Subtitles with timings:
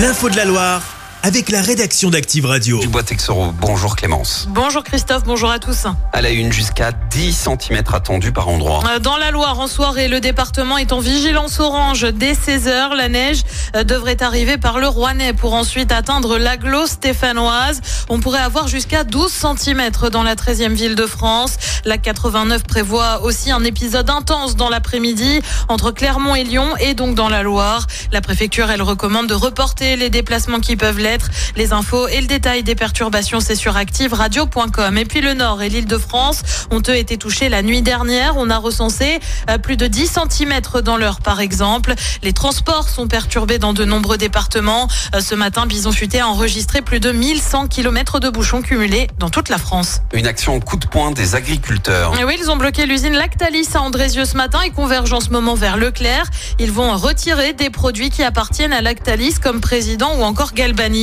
[0.00, 0.89] L'info de la Loire
[1.22, 2.78] avec la rédaction d'Active Radio.
[2.80, 4.46] Dubois Texoro, bonjour Clémence.
[4.50, 5.86] Bonjour Christophe, bonjour à tous.
[6.12, 8.82] À la une, jusqu'à 10 cm attendus par endroit.
[8.88, 12.94] Euh, Dans la Loire, en soirée, le département est en vigilance orange dès 16h.
[12.96, 13.42] La neige
[13.76, 17.82] euh, devrait arriver par le Rouennais pour ensuite atteindre l'aglo stéphanoise.
[18.08, 21.56] On pourrait avoir jusqu'à 12 cm dans la 13e ville de France.
[21.84, 27.14] La 89 prévoit aussi un épisode intense dans l'après-midi entre Clermont et Lyon et donc
[27.14, 27.86] dans la Loire.
[28.10, 31.09] La préfecture, elle recommande de reporter les déplacements qui peuvent l'être.
[31.56, 34.98] Les infos et le détail des perturbations, c'est sur activeradio.com.
[34.98, 38.34] Et puis le Nord et l'île de France ont eux été touchés la nuit dernière.
[38.36, 41.94] On a recensé euh, plus de 10 cm dans l'heure, par exemple.
[42.22, 44.88] Les transports sont perturbés dans de nombreux départements.
[45.14, 49.30] Euh, Ce matin, Bison Futé a enregistré plus de 1100 km de bouchons cumulés dans
[49.30, 50.00] toute la France.
[50.12, 52.18] Une action en coup de poing des agriculteurs.
[52.18, 55.30] Et oui, ils ont bloqué l'usine Lactalis à Andrézieux ce matin et convergent en ce
[55.30, 56.26] moment vers Leclerc.
[56.58, 60.99] Ils vont retirer des produits qui appartiennent à Lactalis comme président ou encore Galbani.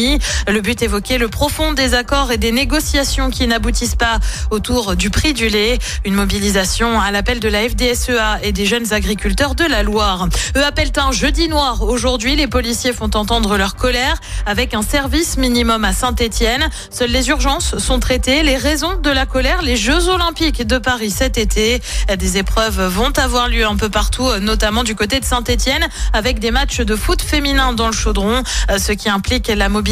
[0.47, 4.19] Le but évoquer le profond désaccord et des négociations qui n'aboutissent pas
[4.51, 5.79] autour du prix du lait.
[6.05, 10.27] Une mobilisation à l'appel de la FDSEA et des jeunes agriculteurs de la Loire.
[10.55, 11.81] Eux appellent un jeudi noir.
[11.81, 16.69] Aujourd'hui, les policiers font entendre leur colère avec un service minimum à Saint-Etienne.
[16.91, 18.43] Seules les urgences sont traitées.
[18.43, 21.81] Les raisons de la colère, les Jeux Olympiques de Paris cet été.
[22.17, 26.51] Des épreuves vont avoir lieu un peu partout, notamment du côté de Saint-Etienne, avec des
[26.51, 28.43] matchs de foot féminin dans le chaudron,
[28.77, 29.86] ce qui implique la mobilisation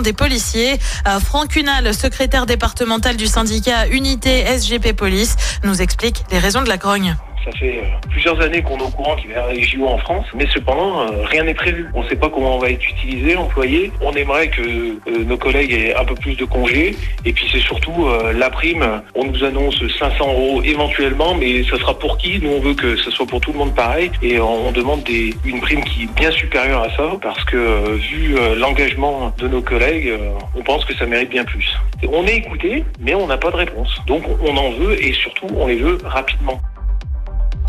[0.00, 0.78] des policiers.
[1.08, 6.68] Euh, Franck Cunal, secrétaire départemental du syndicat Unité SGP Police, nous explique les raisons de
[6.68, 7.16] la grogne.
[7.44, 9.86] Ça fait euh, plusieurs années qu'on est au courant qu'il va y avoir les JO
[9.86, 11.86] en France, mais cependant, euh, rien n'est prévu.
[11.94, 13.90] On ne sait pas comment on va être utilisé, employé.
[14.02, 16.94] On aimerait que euh, nos collègues aient un peu plus de congés.
[17.24, 19.02] Et puis c'est surtout la prime.
[19.14, 22.40] On nous annonce 500 euros éventuellement, mais ça sera pour qui?
[22.40, 24.10] Nous, on veut que ce soit pour tout le monde pareil.
[24.22, 28.36] Et on demande des, une prime qui est bien supérieure à ça, parce que vu
[28.58, 30.12] l'engagement de nos collègues,
[30.56, 31.74] on pense que ça mérite bien plus.
[32.08, 34.00] On est écouté, mais on n'a pas de réponse.
[34.06, 36.60] Donc on en veut et surtout on les veut rapidement.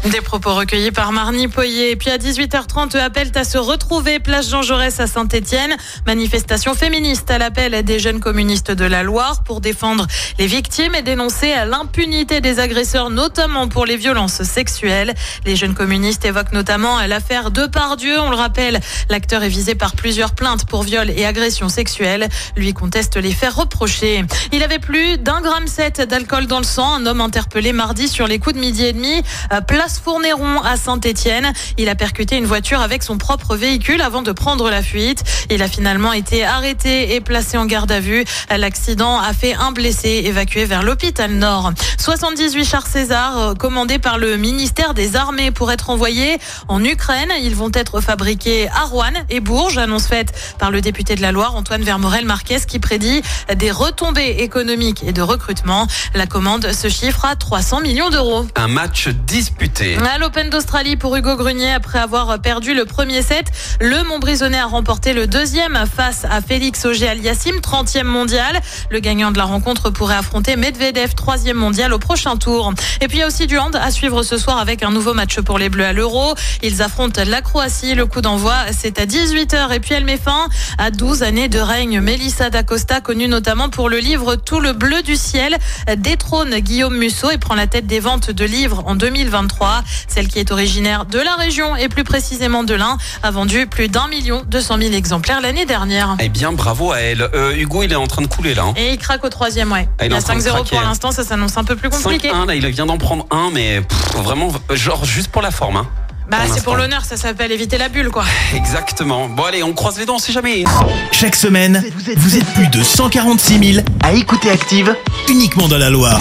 [0.10, 1.92] Des propos recueillis par Marnie Poyer.
[1.92, 5.76] Et puis à 18h30, eux appellent à se retrouver place Jean Jaurès à Saint-Etienne.
[6.08, 10.08] Manifestation féministe à l'appel des jeunes communistes de la Loire pour défendre
[10.40, 15.14] les victimes et dénoncer l'impunité des agresseurs, notamment pour les violences sexuelles.
[15.46, 18.20] Les jeunes communistes évoquent notamment l'affaire Depardieu.
[18.20, 18.80] On le rappelle,
[19.10, 22.28] l'acteur est visé par plusieurs plaintes pour viol et agression sexuelle.
[22.58, 24.26] Lui conteste les faits reprochés.
[24.52, 26.96] Il avait plus d'un gramme sept d'alcool dans le sang.
[26.96, 29.22] Un homme interpellé mardi sur les coups de midi et demi.
[29.52, 31.52] à Place Fournéron à Saint-Étienne.
[31.78, 35.24] Il a percuté une voiture avec son propre véhicule avant de prendre la fuite.
[35.50, 38.24] Il a finalement été arrêté et placé en garde à vue.
[38.56, 41.74] L'accident a fait un blessé évacué vers l'hôpital Nord.
[41.98, 46.38] 78 chars César euh, commandés par le ministère des Armées pour être envoyés
[46.68, 47.32] en Ukraine.
[47.42, 49.78] Ils vont être fabriqués à Rouen et Bourges.
[49.78, 53.22] Annonce faite par le député de la Loire, Antoine Vermorel Marquez, qui prédit
[53.56, 55.88] des retombées économiques et de recrutement.
[56.14, 58.46] La commande se chiffre à 300 millions d'euros.
[58.56, 59.81] Un match disputé.
[59.82, 63.48] À l'Open d'Australie pour Hugo Grunier, après avoir perdu le premier set,
[63.80, 68.60] le Montbrisonnais a remporté le deuxième face à Félix Auger-Aliassime, 30e mondial.
[68.92, 72.72] Le gagnant de la rencontre pourrait affronter Medvedev, 3e mondial au prochain tour.
[73.02, 75.16] Et puis il y a aussi du hand à suivre ce soir avec un nouveau
[75.16, 76.36] match pour les Bleus à l'Euro.
[76.62, 77.96] Ils affrontent la Croatie.
[77.96, 79.74] Le coup d'envoi, c'est à 18h.
[79.74, 82.02] Et puis elle met fin à 12 années de règne.
[82.02, 85.58] Mélissa D'Acosta, connue notamment pour le livre Tout le bleu du ciel,
[85.98, 89.71] détrône Guillaume Musso et prend la tête des ventes de livres en 2023.
[90.08, 93.88] Celle qui est originaire de la région et plus précisément de l'Ain a vendu plus
[93.90, 96.16] d'un million deux cent mille exemplaires l'année dernière.
[96.20, 97.22] Eh bien, bravo à elle.
[97.34, 98.64] Euh, Hugo, il est en train de couler là.
[98.64, 98.74] hein.
[98.76, 99.88] Et il craque au troisième, ouais.
[100.00, 100.70] Ah, il a en train de 5-0 craquer.
[100.76, 102.30] pour l'instant, ça s'annonce un peu plus compliqué.
[102.32, 105.78] 5-1, là, il vient d'en prendre un, mais pff, vraiment, genre juste pour la forme.
[105.78, 105.88] hein.
[106.30, 108.24] Bah, c'est pour l'honneur, ça s'appelle éviter la bulle, quoi.
[108.56, 109.28] Exactement.
[109.28, 110.64] Bon, allez, on croise les dents, on sait jamais.
[111.12, 111.84] Chaque semaine,
[112.16, 114.96] vous êtes plus de 146 000 à écouter Active
[115.28, 116.20] uniquement dans la Loire.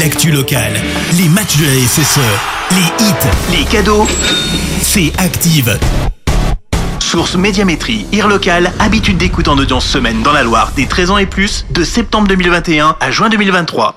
[0.00, 0.74] L'actu locale,
[1.16, 2.20] les matchs de la SSE,
[2.72, 4.06] les hits, les cadeaux,
[4.82, 5.78] c'est Active.
[6.98, 11.18] Source Médiamétrie, IR local, habitude d'écoute en audience semaine dans la Loire des 13 ans
[11.18, 13.94] et plus, de septembre 2021 à juin 2023.